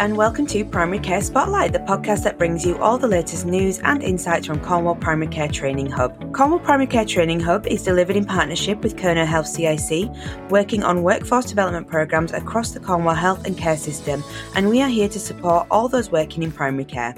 [0.00, 3.80] and welcome to Primary Care Spotlight, the podcast that brings you all the latest news
[3.80, 6.32] and insights from Cornwall Primary Care Training Hub.
[6.32, 10.08] Cornwall Primary Care Training Hub is delivered in partnership with Kernow Health CIC,
[10.48, 14.24] working on workforce development programs across the Cornwall health and care system,
[14.54, 17.14] and we are here to support all those working in primary care.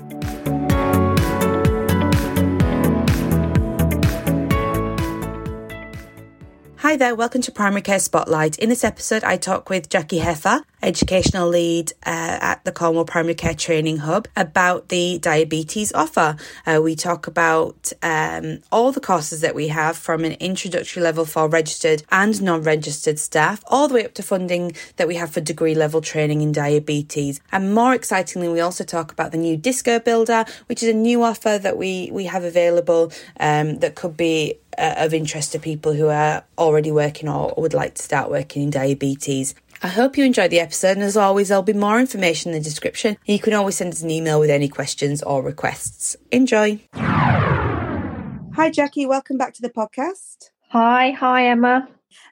[6.92, 8.58] Hi there, welcome to Primary Care Spotlight.
[8.58, 13.34] In this episode, I talk with Jackie Heffer, educational lead uh, at the Cornwall Primary
[13.34, 16.36] Care Training Hub, about the diabetes offer.
[16.66, 21.24] Uh, we talk about um, all the courses that we have from an introductory level
[21.24, 25.30] for registered and non registered staff, all the way up to funding that we have
[25.30, 27.40] for degree level training in diabetes.
[27.52, 31.22] And more excitingly, we also talk about the new DiSkCo Builder, which is a new
[31.22, 35.92] offer that we, we have available um, that could be uh, of interest to people
[35.92, 39.54] who are already working or would like to start working in diabetes.
[39.82, 42.64] I hope you enjoyed the episode, and as always, there'll be more information in the
[42.64, 43.16] description.
[43.26, 46.16] You can always send us an email with any questions or requests.
[46.30, 46.80] Enjoy.
[46.94, 49.06] Hi, Jackie.
[49.06, 50.50] Welcome back to the podcast.
[50.68, 51.88] Hi, hi, Emma.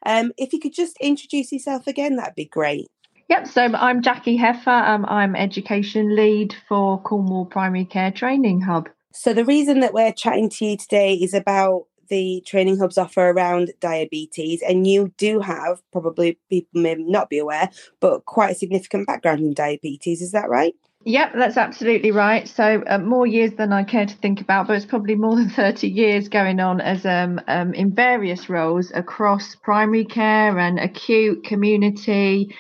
[0.06, 2.88] Um, if you could just introduce yourself again, that'd be great.
[3.28, 4.88] Yep, so I'm Jackie Heffer.
[4.88, 8.88] Um, I'm education lead for Cornwall Primary Care Training Hub.
[9.12, 13.30] So, the reason that we're chatting to you today is about the training hubs offer
[13.30, 18.54] around diabetes, and you do have probably people may not be aware, but quite a
[18.54, 20.20] significant background in diabetes.
[20.20, 20.74] Is that right?
[21.04, 22.46] Yep, that's absolutely right.
[22.46, 25.48] So uh, more years than I care to think about, but it's probably more than
[25.48, 31.42] 30 years going on as um, um, in various roles across primary care and acute
[31.44, 32.54] community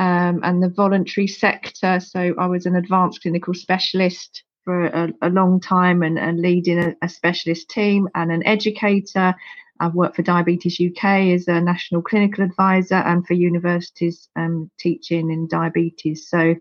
[0.00, 2.00] um, and the voluntary sector.
[2.00, 6.78] So I was an advanced clinical specialist for a, a long time and, and leading
[6.78, 9.34] a, a, specialist team and an educator.
[9.80, 15.30] I've worked for Diabetes UK as a national clinical advisor and for universities um, teaching
[15.30, 16.28] in diabetes.
[16.28, 16.54] So,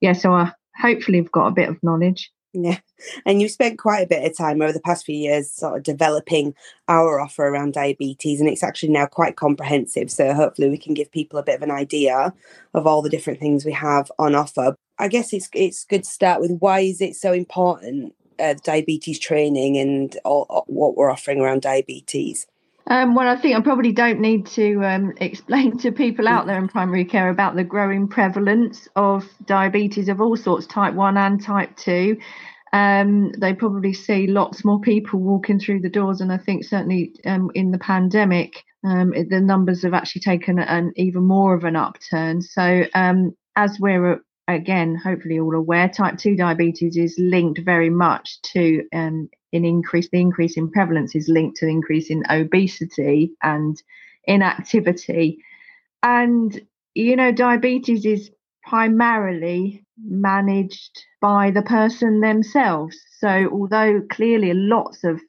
[0.00, 2.30] yeah, so I hopefully have got a bit of knowledge.
[2.54, 2.78] Yeah.
[3.24, 5.82] And you've spent quite a bit of time over the past few years sort of
[5.82, 6.54] developing
[6.86, 10.10] our offer around diabetes, and it's actually now quite comprehensive.
[10.10, 12.34] So hopefully we can give people a bit of an idea
[12.74, 14.76] of all the different things we have on offer.
[14.98, 19.18] I guess it's it's good to start with why is it so important uh, diabetes
[19.18, 22.46] training and all, all, what we're offering around diabetes.
[22.88, 26.58] Um, well, I think I probably don't need to um, explain to people out there
[26.58, 31.42] in primary care about the growing prevalence of diabetes of all sorts, type 1 and
[31.42, 32.16] type 2.
[32.72, 37.14] Um, they probably see lots more people walking through the doors, and I think certainly
[37.26, 41.76] um, in the pandemic, um, the numbers have actually taken an even more of an
[41.76, 42.40] upturn.
[42.40, 48.40] So, um, as we're again, hopefully all aware, type 2 diabetes is linked very much
[48.42, 50.08] to um, an increase.
[50.10, 53.80] The increase in prevalence is linked to increase in obesity and
[54.24, 55.38] inactivity.
[56.02, 56.60] And,
[56.94, 58.30] you know, diabetes is
[58.64, 62.98] primarily managed by the person themselves.
[63.18, 65.20] So, although clearly lots of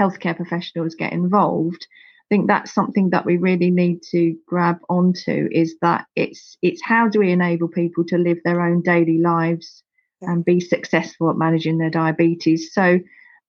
[0.00, 1.86] healthcare professionals get involved,
[2.28, 7.08] think that's something that we really need to grab onto is that it's it's how
[7.08, 9.82] do we enable people to live their own daily lives
[10.20, 12.72] and be successful at managing their diabetes?
[12.72, 12.98] So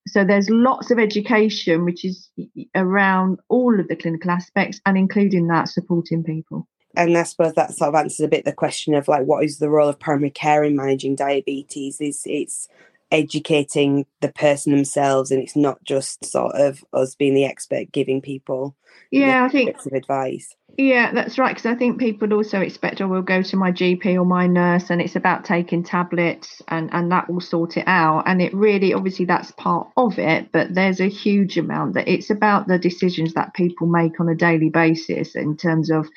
[0.08, 2.30] so there's lots of education which is
[2.76, 6.68] around all of the clinical aspects and including that supporting people.
[6.96, 9.60] And I suppose that sort of answers a bit the question of like what is
[9.60, 12.02] the role of primary care in managing diabetes?
[12.02, 12.68] Is it's
[13.12, 18.22] educating the person themselves and it's not just sort of us being the expert giving
[18.22, 18.76] people
[19.12, 20.56] yeah i think of advice.
[20.78, 24.06] Yeah that's right because i think people also expect oh we'll go to my gp
[24.16, 28.24] or my nurse and it's about taking tablets and and that will sort it out.
[28.28, 32.30] And it really obviously that's part of it but there's a huge amount that it's
[32.30, 36.08] about the decisions that people make on a daily basis in terms of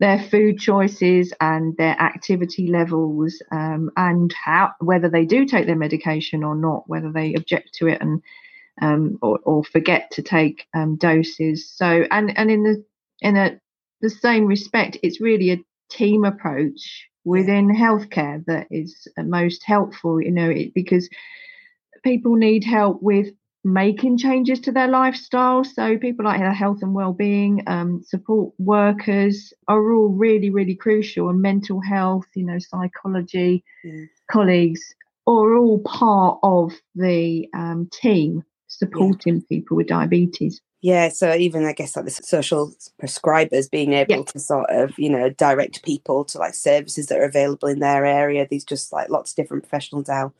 [0.00, 5.76] their food choices and their activity levels um, and how whether they do take their
[5.76, 8.20] medication or not, whether they object to it and
[8.82, 11.70] um, or, or, forget to take um, doses.
[11.70, 12.84] So and and in the
[13.20, 13.60] in a
[14.00, 20.20] the same respect, it's really a team approach within healthcare that is most helpful.
[20.20, 21.08] You know, it, because
[22.02, 23.28] people need help with
[23.64, 25.64] making changes to their lifestyle.
[25.64, 31.30] So people like their health and well-being, um, support workers are all really, really crucial.
[31.30, 34.04] And mental health, you know, psychology, yeah.
[34.30, 34.80] colleagues
[35.26, 39.46] are all part of the um, team supporting yeah.
[39.48, 40.60] people with diabetes.
[40.82, 42.70] Yeah, so even I guess like the social
[43.02, 44.22] prescribers being able yeah.
[44.24, 48.04] to sort of, you know, direct people to like services that are available in their
[48.04, 48.46] area.
[48.46, 50.34] There's just like lots of different professionals now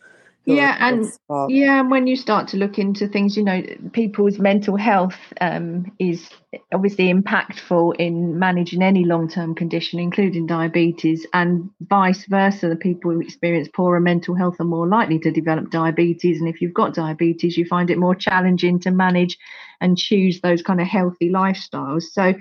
[0.47, 1.07] yeah and
[1.49, 3.63] yeah and when you start to look into things you know
[3.93, 6.29] people's mental health um, is
[6.73, 12.69] obviously impactful in managing any long-term condition including diabetes and vice versa.
[12.69, 16.61] The people who experience poorer mental health are more likely to develop diabetes and if
[16.61, 19.39] you've got diabetes you find it more challenging to manage
[19.81, 22.05] and choose those kind of healthy lifestyles.
[22.13, 22.35] So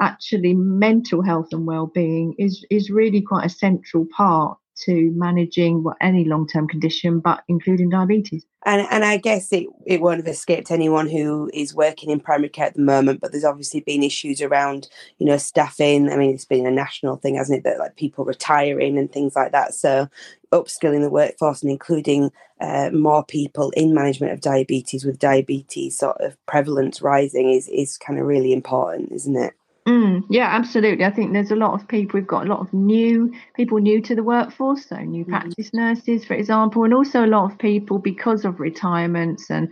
[0.00, 5.96] actually mental health and well-being is is really quite a central part to managing what
[6.00, 8.44] any long-term condition, but including diabetes.
[8.66, 12.48] And and I guess it, it won't have escaped anyone who is working in primary
[12.48, 14.88] care at the moment, but there's obviously been issues around,
[15.18, 16.10] you know, staffing.
[16.10, 17.64] I mean, it's been a national thing, hasn't it?
[17.64, 19.74] That like people retiring and things like that.
[19.74, 20.08] So
[20.52, 22.30] upskilling the workforce and including
[22.60, 27.96] uh, more people in management of diabetes with diabetes sort of prevalence rising is is
[27.96, 29.54] kind of really important, isn't it?
[29.88, 31.04] Mm, yeah, absolutely.
[31.04, 32.18] I think there's a lot of people.
[32.20, 35.70] We've got a lot of new people new to the workforce, so new mm practice
[35.72, 39.68] nurses, for example, and also a lot of people because of retirements and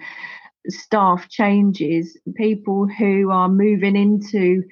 [0.68, 4.62] staff changes, people who are moving into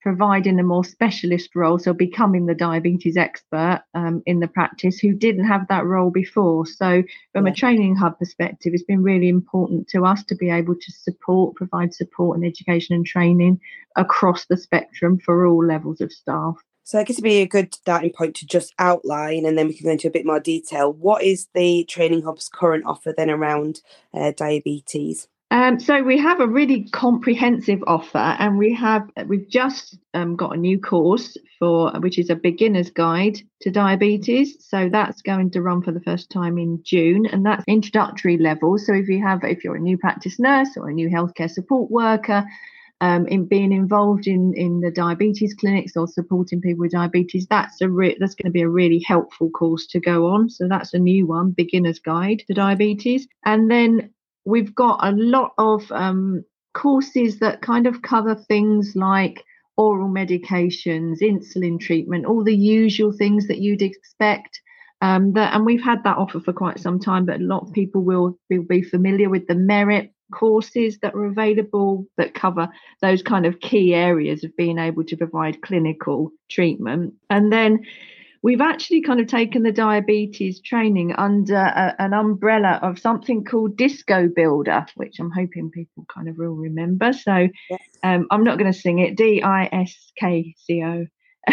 [0.00, 5.12] providing a more specialist role, so becoming the diabetes expert um, in the practice who
[5.12, 6.66] didn't have that role before.
[6.66, 7.02] So,
[7.32, 7.52] from yeah.
[7.52, 11.56] a training hub perspective, it's been really important to us to be able to support,
[11.56, 13.60] provide support and education and training
[13.96, 16.56] across the spectrum for all levels of staff.
[16.84, 19.74] So I guess it'd be a good starting point to just outline, and then we
[19.74, 20.90] can go into a bit more detail.
[20.90, 23.82] What is the Training Hub's current offer then around
[24.14, 25.28] uh, diabetes?
[25.50, 30.54] Um, so we have a really comprehensive offer, and we have we've just um, got
[30.54, 34.56] a new course for which is a beginner's guide to diabetes.
[34.60, 38.76] So that's going to run for the first time in June, and that's introductory level.
[38.76, 41.90] So if you have if you're a new practice nurse or a new healthcare support
[41.90, 42.44] worker,
[43.00, 47.80] um, in being involved in in the diabetes clinics or supporting people with diabetes, that's
[47.80, 50.50] a re- that's going to be a really helpful course to go on.
[50.50, 54.10] So that's a new one, beginner's guide to diabetes, and then
[54.48, 56.42] we've got a lot of um,
[56.72, 59.44] courses that kind of cover things like
[59.76, 64.60] oral medications, insulin treatment, all the usual things that you'd expect.
[65.00, 67.72] Um, that, and we've had that offer for quite some time, but a lot of
[67.72, 72.68] people will, will be familiar with the merit courses that are available that cover
[73.00, 77.14] those kind of key areas of being able to provide clinical treatment.
[77.30, 77.84] And then
[78.42, 83.76] we've actually kind of taken the diabetes training under a, an umbrella of something called
[83.76, 87.12] DiSkCo Builder, which I'm hoping people kind of will remember.
[87.12, 87.80] So yes.
[88.02, 89.16] um, I'm not going to sing it.
[89.16, 91.06] D I S K C O.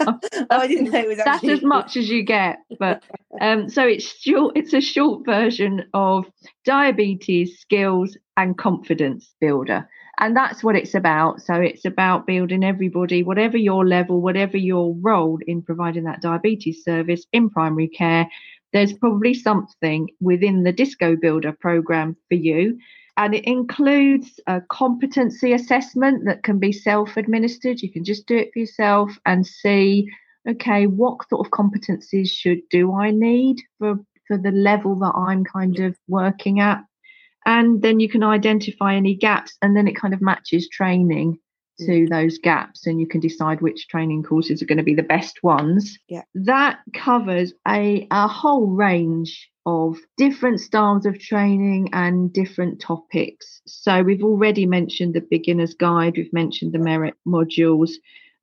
[0.00, 0.18] oh,
[0.50, 1.18] I didn't know it was.
[1.18, 3.02] That's as much as you get, but
[3.40, 4.56] um, so it's short.
[4.56, 6.26] It's a short version of
[6.64, 9.88] diabetes skills and confidence builder
[10.20, 11.42] and that's what it's about.
[11.42, 16.84] So it's about building everybody whatever your level whatever your role in providing that diabetes
[16.84, 18.28] service in primary care
[18.72, 22.78] there's probably something within the DiSkCo builder program for you.
[23.16, 28.36] And it includes a competency assessment that can be self administered you can just do
[28.36, 30.08] it for yourself and see
[30.48, 33.96] okay what sort of competencies should do i need for
[34.26, 36.82] for the level that i'm kind of working at
[37.50, 41.36] and then you can identify any gaps and then it kind of matches training
[41.80, 42.08] to mm.
[42.08, 45.42] those gaps and you can decide which training courses are going to be the best
[45.42, 45.98] ones.
[46.08, 46.22] Yeah.
[46.36, 53.62] That covers a, a whole range of different styles of training and different topics.
[53.66, 57.90] So we've already mentioned the beginner's guide we've mentioned the merit modules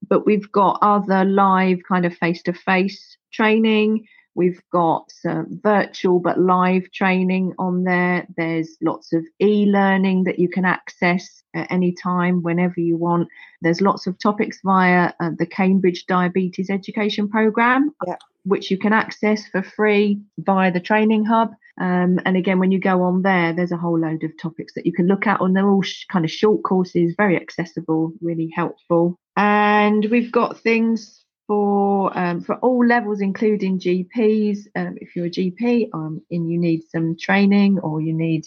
[0.09, 4.05] but we've got other live kind of face to face training
[4.37, 8.27] We've got some virtual but live training on there.
[8.37, 13.29] There's lots of e learning that you can access at any time, whenever you want.
[13.63, 18.17] There's lots of topics via uh, the Cambridge Diabetes Education Programme, yeah.
[18.43, 21.49] which you can access for free via the Training Hub.
[21.81, 24.85] Um, and again, when you go on there, there's a whole load of topics that
[24.85, 28.51] you can look at, and they're all sh- kind of short courses, very accessible, really
[28.55, 29.17] helpful.
[29.35, 34.59] And we've got things for um, for all levels, including GPs.
[34.75, 38.45] Um, if you're a GP um, and you need some training or you need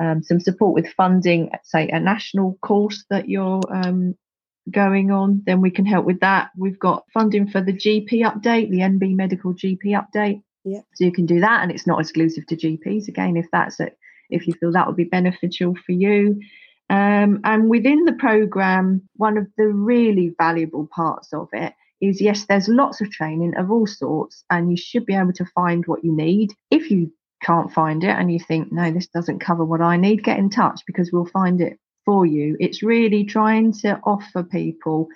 [0.00, 4.16] um, some support with funding, say a national course that you're um,
[4.70, 6.50] going on, then we can help with that.
[6.56, 10.42] We've got funding for the GP update, the NB Medical GP update.
[10.64, 10.80] Yeah.
[10.94, 13.08] So you can do that, and it's not exclusive to GPs.
[13.08, 13.96] Again, if that's it,
[14.30, 16.40] if you feel that would be beneficial for you.
[16.90, 22.46] Um, and within the program, one of the really valuable parts of it is yes,
[22.46, 26.04] there's lots of training of all sorts, and you should be able to find what
[26.04, 26.52] you need.
[26.70, 30.24] If you can't find it and you think, no, this doesn't cover what I need,
[30.24, 32.56] get in touch because we'll find it for you.
[32.60, 35.08] It's really trying to offer people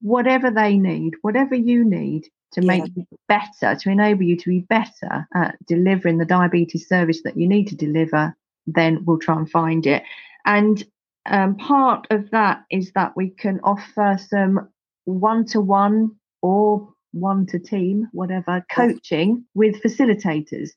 [0.00, 4.60] whatever they need, whatever you need to make you better, to enable you to be
[4.60, 9.50] better at delivering the diabetes service that you need to deliver, then we'll try and
[9.50, 10.02] find it.
[10.44, 10.84] And
[11.26, 14.68] um, part of that is that we can offer some
[15.04, 20.70] one to one or one to team, whatever, coaching with facilitators.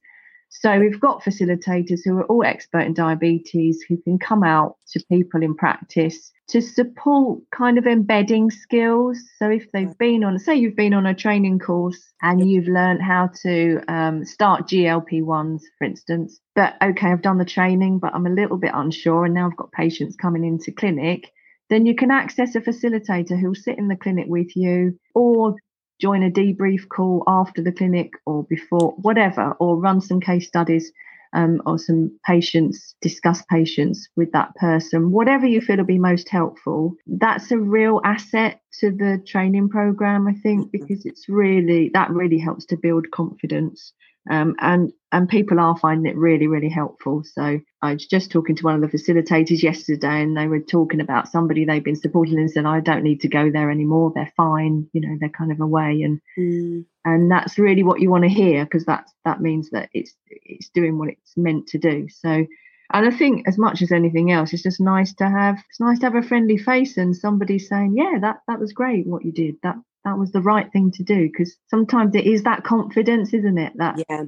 [0.50, 5.03] So we've got facilitators who are all expert in diabetes who can come out to
[5.10, 9.20] people in practice to support kind of embedding skills.
[9.38, 13.01] So if they've been on, say you've been on a training course and you've learned
[13.01, 18.13] how to um, start GLP ones, for instance, but okay, I've done the training, but
[18.13, 21.32] I'm a little bit unsure, and now I've got patients coming into clinic.
[21.69, 25.55] Then you can access a facilitator who'll sit in the clinic with you, or
[26.00, 30.91] join a debrief call after the clinic or before, whatever, or run some case studies
[31.34, 36.29] um, or some patients, discuss patients with that person, whatever you feel will be most
[36.29, 36.95] helpful.
[37.07, 40.77] That's a real asset to the training program, I think, mm-hmm.
[40.77, 43.93] because it's really, that really helps to build confidence.
[44.29, 47.24] Um, and and people are finding it really really helpful.
[47.24, 51.00] So i was just talking to one of the facilitators yesterday and they were talking
[51.00, 54.12] about somebody they've been supporting and said i don't need to go there anymore.
[54.13, 54.88] They're fine.
[54.94, 56.01] You know they're kind of away.
[56.01, 56.86] And mm.
[57.05, 60.70] and that's really what you want to hear because that's that means that it's it's
[60.70, 62.08] doing what it's meant to do.
[62.10, 62.46] So
[62.94, 66.00] and I think as much as anything else, it's just nice to have it's nice
[66.00, 69.32] to have a friendly face and somebody saying, Yeah, that that was great what you
[69.32, 69.55] did.
[69.63, 73.57] That that was the right thing to do because sometimes it is that confidence isn't
[73.57, 74.24] it that yeah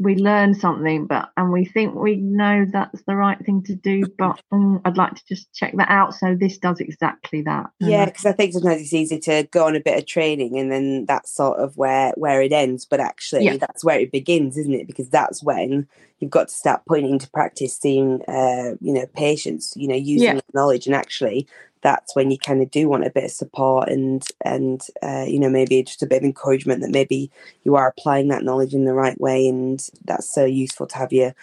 [0.00, 4.04] we learn something but and we think we know that's the right thing to do
[4.16, 8.04] but um, i'd like to just check that out so this does exactly that yeah
[8.04, 11.04] because i think sometimes it's easy to go on a bit of training and then
[11.06, 13.56] that's sort of where where it ends but actually yeah.
[13.56, 15.86] that's where it begins isn't it because that's when
[16.20, 20.36] you've got to start putting into practice seeing uh, you know patients you know using
[20.36, 20.40] yeah.
[20.54, 21.46] knowledge and actually
[21.82, 25.38] that's when you kind of do want a bit of support and and uh, you
[25.38, 27.30] know maybe just a bit of encouragement that maybe
[27.64, 31.12] you are applying that knowledge in the right way and that's so useful to have
[31.12, 31.34] your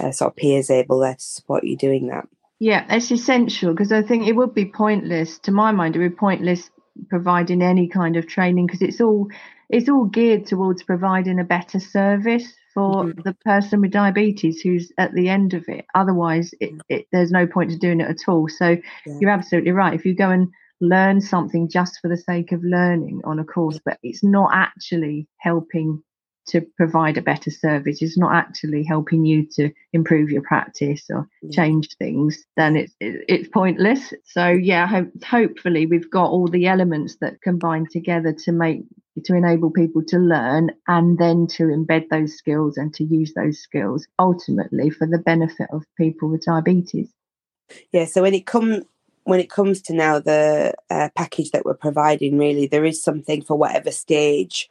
[0.00, 2.26] uh, sort of peers able there to support you doing that.
[2.58, 6.10] Yeah it's essential because i think it would be pointless to my mind it would
[6.10, 6.70] be pointless
[7.08, 9.28] providing any kind of training because it's all
[9.68, 13.20] it's all geared towards providing a better service for mm-hmm.
[13.22, 15.86] the person with diabetes who's at the end of it.
[15.94, 18.48] Otherwise, it, it, there's no point to doing it at all.
[18.48, 18.76] So
[19.06, 19.18] yeah.
[19.20, 19.94] you're absolutely right.
[19.94, 20.48] If you go and
[20.80, 25.28] learn something just for the sake of learning on a course, but it's not actually
[25.38, 26.02] helping
[26.46, 31.26] to provide a better service, it's not actually helping you to improve your practice or
[31.52, 34.12] change things, then it's it's pointless.
[34.24, 38.82] So yeah, ho- hopefully we've got all the elements that combine together to make
[39.22, 43.58] to enable people to learn and then to embed those skills and to use those
[43.58, 47.10] skills ultimately for the benefit of people with diabetes.
[47.92, 48.84] Yeah, so when it comes
[49.26, 53.42] when it comes to now the uh, package that we're providing, really there is something
[53.42, 54.68] for whatever stage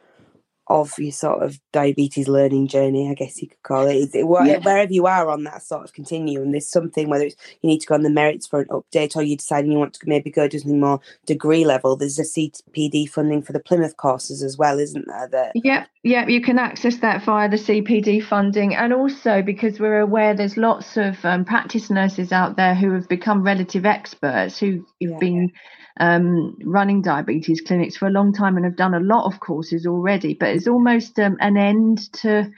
[0.67, 4.09] of your sort of diabetes learning journey, I guess you could call it.
[4.13, 4.59] it yeah.
[4.59, 7.87] Wherever you are on that sort of continuum, there's something, whether it's you need to
[7.87, 10.47] go on the merits for an update or you're deciding you want to maybe go
[10.47, 14.79] to something more degree level, there's a CPD funding for the Plymouth courses as well,
[14.79, 15.27] isn't there?
[15.27, 15.51] That...
[15.55, 18.73] Yeah, yeah, you can access that via the CPD funding.
[18.73, 23.09] And also because we're aware there's lots of um, practice nurses out there who have
[23.09, 25.51] become relative experts who've yeah, been.
[25.53, 25.59] Yeah
[25.99, 29.85] um, running diabetes clinics for a long time and have done a lot of courses
[29.85, 32.49] already, but it's almost um, an end to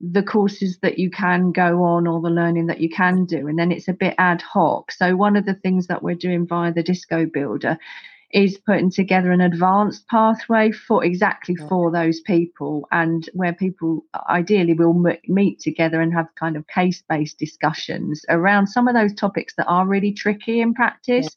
[0.00, 3.46] the courses that you can go on or the learning that you can do.
[3.46, 4.92] And then it's a bit ad hoc.
[4.92, 7.78] So, one of the things that we're doing via the DiSkCo Builder
[8.32, 14.72] is putting together an advanced pathway for exactly for those people and where people ideally
[14.72, 19.12] will m- meet together and have kind of case based discussions around some of those
[19.14, 21.28] topics that are really tricky in practice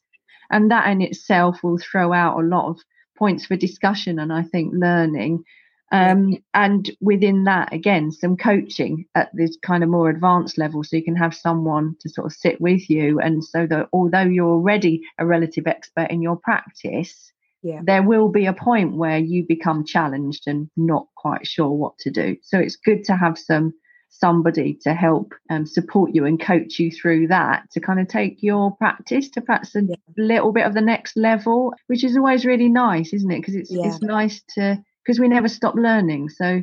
[0.50, 2.78] and that in itself will throw out a lot of
[3.16, 5.44] points for discussion and I think learning.
[5.92, 10.96] Um, and within that, again, some coaching at this kind of more advanced level, so
[10.96, 14.48] you can have someone to sort of sit with you, and so that although you're
[14.48, 17.32] already a relative expert in your practice,
[17.62, 17.80] yeah.
[17.84, 22.10] there will be a point where you become challenged and not quite sure what to
[22.10, 22.36] do.
[22.42, 23.72] So it's good to have some
[24.20, 28.42] somebody to help um, support you and coach you through that to kind of take
[28.42, 29.96] your practice to perhaps a yeah.
[30.16, 33.40] little bit of the next level, which is always really nice, isn't it?
[33.40, 33.86] Because it's yeah.
[33.86, 36.28] it's nice to because we never stop learning.
[36.28, 36.62] So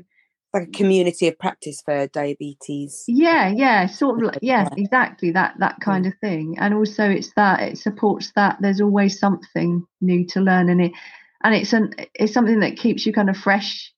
[0.53, 3.03] like a community of practice for diabetes.
[3.07, 6.55] Yeah, yeah, sort of like yeah, exactly that that kind of thing.
[6.57, 10.93] And also it's that it supports that there's always something new to learn and it
[11.43, 13.93] and it's an it's something that keeps you kind of fresh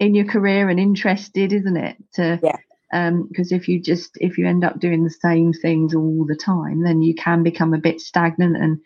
[0.00, 1.96] in your career and interested, isn't it?
[2.14, 2.56] To yeah
[2.90, 6.36] because um, if you just if you end up doing the same things all the
[6.36, 8.78] time then you can become a bit stagnant and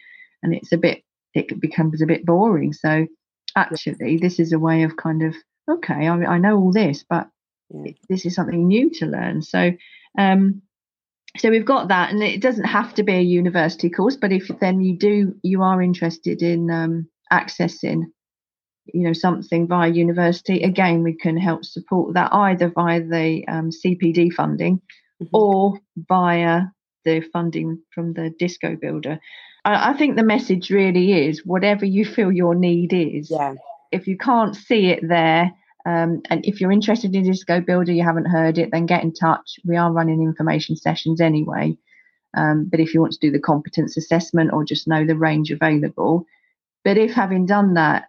[0.42, 1.02] and it's a bit
[1.34, 3.06] it becomes a bit boring so
[3.56, 5.34] actually this is a way of kind of
[5.70, 7.28] okay, I, I know all this, but
[7.70, 7.92] yeah.
[8.08, 9.42] this is something new to learn.
[9.42, 9.72] So,
[10.18, 10.62] um,
[11.36, 14.48] so we've got that, and it doesn't have to be a university course, but if
[14.60, 18.04] then you do, you are interested in um, accessing,
[18.86, 23.70] you know, something via university, again, we can help support that either via the um,
[23.70, 24.80] CPD funding
[25.22, 25.26] mm-hmm.
[25.32, 26.62] or via
[27.04, 29.18] the funding from the DiSkCo Builder.
[29.64, 33.30] I, I think the message really is whatever you feel your need is.
[33.30, 33.54] Yeah.
[33.90, 35.52] If you can't see it there,
[35.84, 39.12] um, and if you're interested in DiSkCo Builder, you haven't heard it, then get in
[39.12, 39.58] touch.
[39.64, 41.76] We are running information sessions anyway.
[42.36, 45.50] Um, but if you want to do the competence assessment or just know the range
[45.50, 46.24] available,
[46.84, 48.04] but if having done that,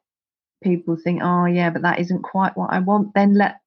[0.64, 3.60] people think, oh yeah, but that isn't quite what I want, then let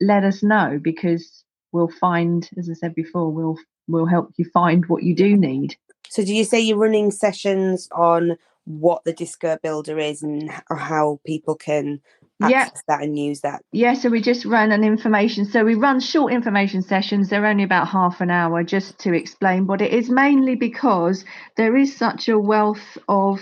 [0.00, 3.58] let us know because we'll find, as I said before, we'll
[3.88, 5.76] we'll help you find what you do need.
[6.08, 11.20] So, do you say you're running sessions on what the DiSkCo Builder is and how
[11.26, 12.00] people can
[12.48, 12.68] yeah.
[12.86, 13.62] that and use that?
[13.72, 15.44] Yeah, so we just run an information.
[15.44, 17.28] So we run short information sessions.
[17.28, 21.24] They're only about half an hour just to explain what it is, mainly because
[21.56, 23.40] there is such a wealth of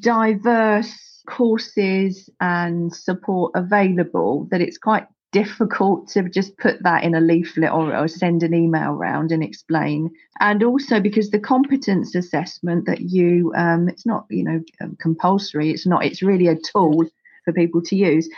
[0.00, 7.20] diverse courses and support available that it's quite difficult to just put that in a
[7.20, 10.10] leaflet or, or, send an email around and explain
[10.40, 15.70] and also because the competence assessment that you um, it's not you know um, compulsory
[15.70, 17.04] it's not it's really a tool
[17.44, 18.28] for people to use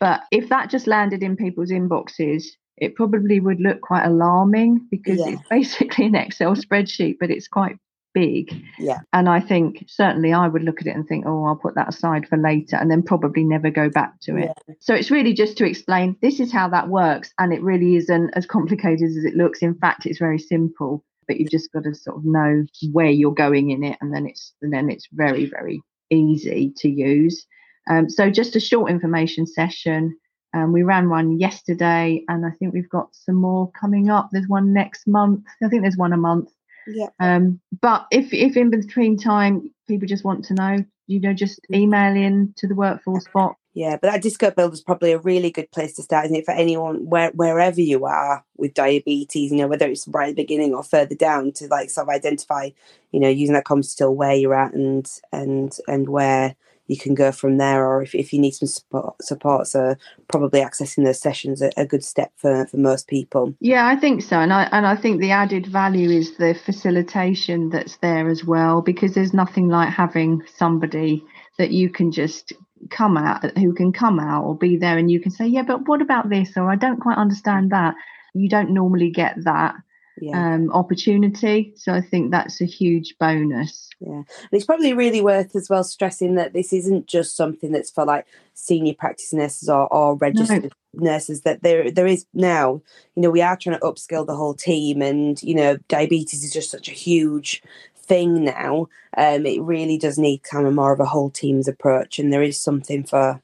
[0.00, 2.44] but if that just landed in people's inboxes
[2.78, 5.34] it probably would look quite alarming because yeah.
[5.34, 7.76] it's basically an excel spreadsheet but it's quite
[8.14, 8.52] big.
[8.78, 8.98] Yeah.
[9.12, 11.88] And I think certainly I would look at it and think, oh, I'll put that
[11.88, 14.52] aside for later and then probably never go back to it.
[14.68, 14.74] Yeah.
[14.80, 17.32] So it's really just to explain this is how that works.
[17.38, 19.62] And it really isn't as complicated as it looks.
[19.62, 23.34] In fact, it's very simple, but you've just got to sort of know where you're
[23.34, 23.98] going in it.
[24.00, 27.46] And then it's, and then it's very, very easy to use.
[27.90, 30.16] Um, so just a short information session.
[30.54, 34.30] Um, we ran one yesterday, and I think we've got some more coming up.
[34.32, 35.44] There's one next month.
[35.62, 36.50] I think there's one a month.
[36.88, 37.08] Yeah.
[37.20, 41.60] Um, but if if in between time people just want to know, you know, just
[41.72, 43.56] email in to the workforce bot.
[43.74, 46.44] Yeah, but that DiSkCo builder is probably a really good place to start, isn't it,
[46.44, 50.42] for anyone where wherever you are with diabetes, you know, whether it's right at the
[50.42, 52.70] beginning or further down to like sort of identify,
[53.12, 56.56] you know, using that compass still where you're at and and and where
[56.88, 59.94] you can go from there or if, if you need some support, support so
[60.28, 64.22] probably accessing those sessions are a good step for, for most people yeah i think
[64.22, 68.44] so and i and i think the added value is the facilitation that's there as
[68.44, 71.24] well because there's nothing like having somebody
[71.58, 72.52] that you can just
[72.90, 75.88] come out who can come out or be there and you can say yeah but
[75.88, 77.94] what about this or i don't quite understand that
[78.34, 79.74] you don't normally get that
[80.20, 80.54] yeah.
[80.54, 81.72] um, opportunity.
[81.76, 83.87] So I think that's a huge bonus.
[84.00, 87.90] Yeah, and it's probably really worth as well stressing that this isn't just something that's
[87.90, 91.10] for like senior practice nurses or, or registered no.
[91.10, 91.40] nurses.
[91.40, 92.80] That there there is now,
[93.16, 96.52] you know, we are trying to upskill the whole team, and you know, diabetes is
[96.52, 97.60] just such a huge
[97.96, 98.86] thing now.
[99.16, 102.42] Um, it really does need kind of more of a whole team's approach, and there
[102.42, 103.42] is something for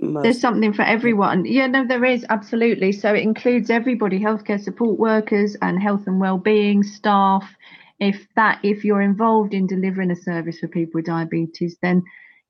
[0.00, 0.22] most.
[0.24, 1.44] There's something for everyone.
[1.44, 2.92] Yeah, no, there is absolutely.
[2.92, 7.44] So it includes everybody, healthcare support workers and health and well-being staff.
[8.00, 12.02] If that, if you're involved in delivering a service for people with diabetes, then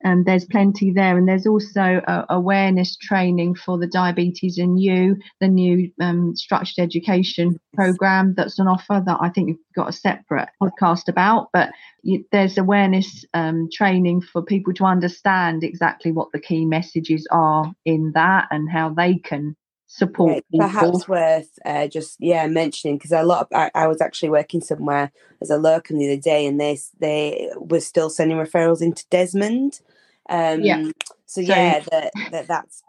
[0.04, 1.18] um, there's plenty there.
[1.18, 6.82] And there's also uh, awareness training for the Diabetes and You, the new um, structured
[6.82, 11.48] education program that's on offer that I think we've got a separate podcast about.
[11.52, 11.70] But
[12.02, 17.70] you, there's awareness um, training for people to understand exactly what the key messages are
[17.84, 19.54] in that and how they can
[19.92, 24.30] support perhaps worth uh, just yeah mentioning because a lot of I, I, was actually
[24.30, 25.10] working somewhere
[25.42, 29.80] as a locum the other day and they they were still sending referrals into desmond
[30.28, 30.92] um yeah so,
[31.26, 32.84] so yeah that, that that's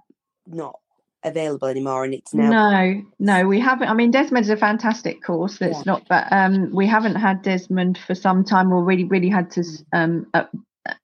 [0.46, 0.80] not
[1.24, 5.58] available anymore and it's now no no we haven't i mean desmond's a fantastic course
[5.58, 5.84] that's yeah.
[5.88, 9.62] not but um we haven't had desmond for some time or really really had to
[9.62, 9.86] mm.
[9.94, 10.44] um uh,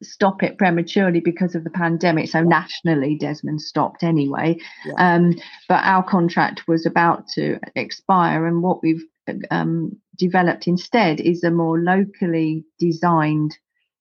[0.01, 2.29] stop it prematurely because of the pandemic.
[2.29, 4.57] So nationally, Desmond stopped anyway.
[4.85, 5.15] Yeah.
[5.15, 5.35] Um,
[5.67, 9.03] but our contract was about to expire, and what we've
[9.51, 13.57] um, developed instead is a more locally designed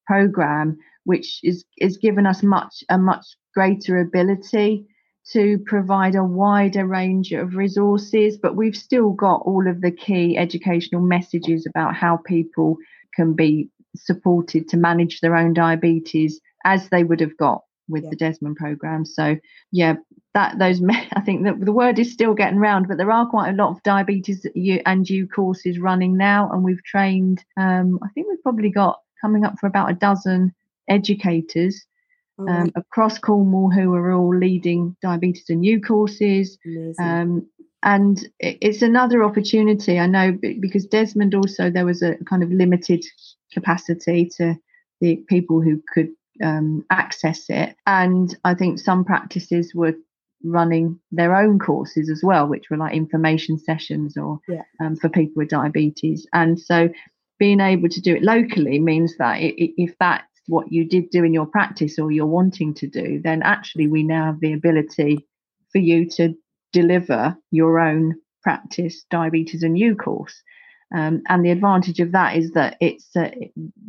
[0.06, 4.86] program, which is is given us much a much greater ability
[5.32, 10.36] to provide a wider range of resources, but we've still got all of the key
[10.38, 12.76] educational messages about how people
[13.14, 18.10] can be supported to manage their own diabetes as they would have got with yeah.
[18.10, 19.04] the Desmond program.
[19.04, 19.36] So
[19.72, 19.94] yeah,
[20.34, 20.82] that those
[21.12, 23.70] I think that the word is still getting around, but there are quite a lot
[23.70, 24.46] of diabetes
[24.84, 27.44] and you courses running now, and we've trained.
[27.56, 30.54] Um, I think we've probably got coming up for about a dozen
[30.88, 31.86] educators
[32.38, 36.58] um, across Cornwall who are all leading diabetes and you courses.
[36.98, 37.48] Um,
[37.82, 39.98] and it's another opportunity.
[39.98, 43.04] I know because Desmond also there was a kind of limited
[43.52, 44.56] capacity to
[45.00, 46.08] the people who could
[46.42, 49.94] um, access it, and I think some practices were
[50.44, 54.62] running their own courses as well, which were like information sessions or yeah.
[54.80, 56.26] um, for people with diabetes.
[56.32, 56.88] And so
[57.38, 61.34] being able to do it locally means that if that's what you did do in
[61.34, 65.26] your practice or you're wanting to do, then actually we now have the ability
[65.72, 66.34] for you to
[66.72, 70.42] deliver your own practice diabetes and you course.
[70.94, 73.30] Um, and the advantage of that is that it's uh,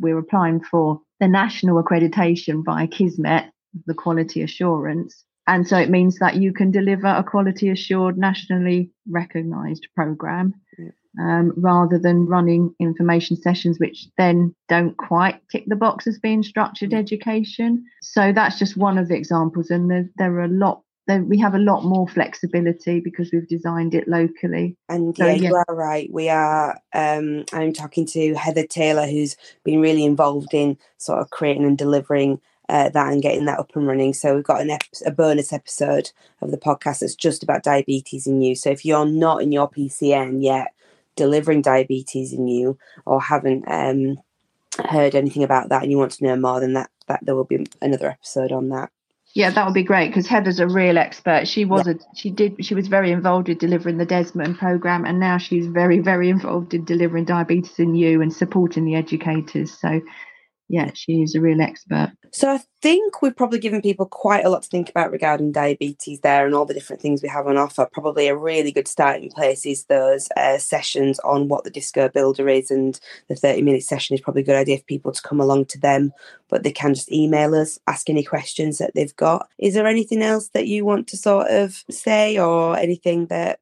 [0.00, 3.50] we're applying for the national accreditation by QISMET,
[3.86, 8.90] the quality assurance, and so it means that you can deliver a quality assured, nationally
[9.08, 10.54] recognised programme
[11.18, 16.42] um, rather than running information sessions which then don't quite tick the box as being
[16.42, 17.84] structured education.
[18.02, 20.82] So that's just one of the examples, and there, there are a lot.
[21.08, 24.76] There, we have a lot more flexibility because we've designed it locally.
[24.88, 26.08] And so, yeah, yeah, you are right.
[26.12, 26.78] We are.
[26.94, 31.76] Um, I'm talking to Heather Taylor, who's been really involved in sort of creating and
[31.76, 34.12] delivering uh, that and getting that up and running.
[34.12, 36.10] So we've got an ep- a bonus episode
[36.42, 38.54] of the podcast that's just about diabetes and you.
[38.54, 40.74] So if you're not in your PCN yet,
[41.16, 44.18] delivering diabetes and you, or haven't um,
[44.90, 47.44] heard anything about that, and you want to know more, then that that there will
[47.44, 48.90] be another episode on that.
[49.38, 51.46] Yeah, that would be great because Heather's a real expert.
[51.46, 51.92] She was yeah.
[51.92, 55.68] a she did she was very involved in delivering the Desmond program, and now she's
[55.68, 59.70] very very involved in delivering diabetes and you and supporting the educators.
[59.72, 60.00] So
[60.68, 62.12] yeah, she's a real expert.
[62.30, 66.20] So I think we've probably given people quite a lot to think about regarding diabetes
[66.20, 67.88] there and all the different things we have on offer.
[67.90, 72.48] Probably a really good starting place is those uh, sessions on what the DiSkCo builder
[72.48, 75.40] is, and the 30 minute session is probably a good idea for people to come
[75.40, 76.12] along to them,
[76.48, 79.48] but they can just email us, ask any questions that they've got.
[79.58, 83.60] Is there anything else that you want to sort of say or anything that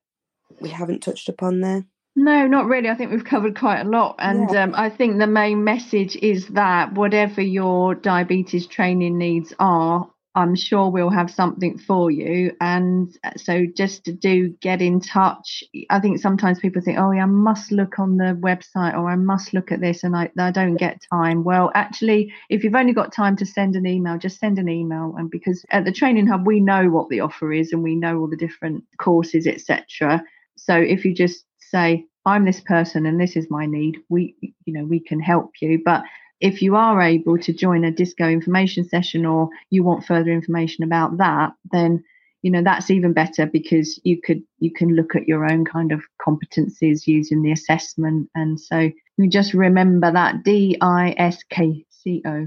[0.60, 1.84] we haven't touched upon there?
[2.18, 2.88] No, not really.
[2.88, 4.16] I think we've covered quite a lot.
[4.18, 4.64] And yeah.
[4.64, 10.54] um, I think the main message is that whatever your diabetes training needs are, I'm
[10.54, 12.52] sure we'll have something for you.
[12.60, 15.62] And uh, so just to do get in touch.
[15.90, 19.16] I think sometimes people think, oh, yeah, I must look on the website or I
[19.16, 21.44] must look at this and I, I don't get time.
[21.44, 25.14] Well, actually, if you've only got time to send an email, just send an email.
[25.18, 28.18] And because at the training hub, we know what the offer is and we know
[28.18, 30.22] all the different courses, etc.
[30.56, 34.72] So if you just say i'm this person and this is my need we you
[34.72, 36.02] know we can help you but
[36.40, 40.84] if you are able to join a DiSkCo information session or you want further information
[40.84, 42.02] about that then
[42.42, 45.92] you know that's even better because you could you can look at your own kind
[45.92, 51.84] of competencies using the assessment and so you just remember that d i s k
[51.90, 52.46] c o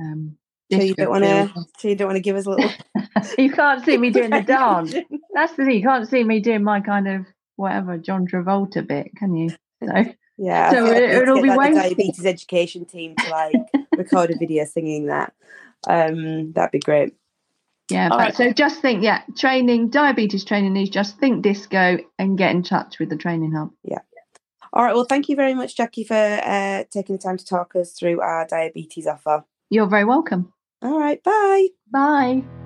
[0.00, 0.36] um
[0.72, 1.52] so you don't want to.
[1.78, 2.72] So you don't want to give us a little.
[3.38, 4.94] you can't see me doing the dance.
[5.32, 5.76] That's the thing.
[5.76, 7.26] You can't see me doing my kind of
[7.56, 9.50] whatever John Travolta bit, can you?
[9.82, 10.04] So
[10.38, 13.54] yeah, so it, will be like the diabetes education team to like
[13.96, 15.32] record a video singing that.
[15.86, 17.14] Um, that'd be great.
[17.90, 18.34] Yeah, but right.
[18.34, 22.98] so just think, yeah, training, diabetes training needs just think disco and get in touch
[22.98, 23.70] with the training hub.
[23.84, 24.00] Yeah.
[24.72, 24.94] All right.
[24.94, 28.20] Well, thank you very much, Jackie, for uh, taking the time to talk us through
[28.20, 29.44] our diabetes offer.
[29.70, 30.52] You're very welcome.
[30.82, 31.22] All right.
[31.22, 31.68] Bye.
[31.90, 32.65] Bye.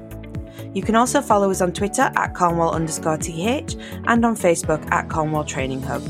[0.75, 5.09] You can also follow us on Twitter at Cornwall underscore TH and on Facebook at
[5.09, 6.03] Cornwall Training Hub.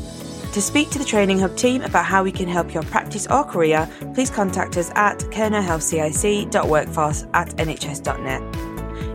[0.54, 3.44] To speak to the Training Hub team about how we can help your practice or
[3.44, 8.71] career, please contact us at kernowhealthcic.workforce at nhs.net.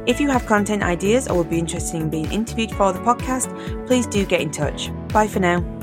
[0.08, 3.52] If you have content ideas or would be interested in being interviewed for the podcast,
[3.88, 4.90] please do get in touch.
[5.10, 5.77] Bye for now.